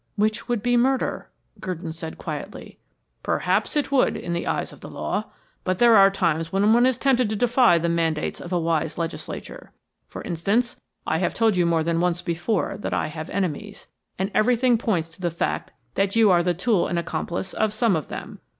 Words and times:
"Which 0.15 0.47
would 0.49 0.63
be 0.63 0.75
murder," 0.77 1.29
Gurdon 1.59 1.91
said 1.93 2.17
quietly. 2.17 2.79
"Perhaps 3.21 3.75
it 3.77 3.91
would, 3.91 4.17
in 4.17 4.33
the 4.33 4.47
eyes 4.47 4.73
of 4.73 4.79
the 4.79 4.89
law; 4.89 5.25
but 5.63 5.77
there 5.77 5.95
are 5.95 6.09
times 6.09 6.51
when 6.51 6.73
one 6.73 6.87
is 6.87 6.97
tempted 6.97 7.29
to 7.29 7.35
defy 7.35 7.77
the 7.77 7.87
mandates 7.87 8.41
of 8.41 8.51
a 8.51 8.57
wise 8.57 8.97
legislature. 8.97 9.71
For 10.07 10.23
instance, 10.23 10.81
I 11.05 11.19
have 11.19 11.35
told 11.35 11.55
you 11.55 11.67
more 11.67 11.83
than 11.83 11.99
once 12.01 12.23
before 12.23 12.77
that 12.79 12.95
I 12.95 13.09
have 13.09 13.29
enemies, 13.29 13.89
and 14.17 14.31
everything 14.33 14.79
points 14.79 15.07
to 15.09 15.21
the 15.21 15.29
fact 15.29 15.69
that 15.93 16.15
you 16.15 16.31
are 16.31 16.41
the 16.41 16.55
tool 16.55 16.87
and 16.87 16.97
accomplice 16.97 17.53
of 17.53 17.71
some 17.71 17.95
of 17.95 18.07
them. 18.07 18.39